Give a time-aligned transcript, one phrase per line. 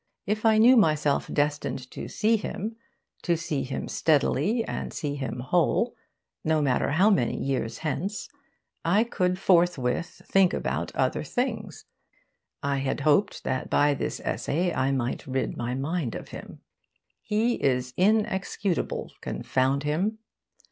[0.25, 2.75] If I knew myself destined to see him
[3.21, 5.93] to see him steadily and see him whole
[6.43, 8.27] no matter how many years hence,
[8.83, 11.85] I could forthwith think about other things.
[12.63, 16.61] I had hoped that by this essay I might rid my mind of him.
[17.21, 20.17] He is inexcutible, confound him!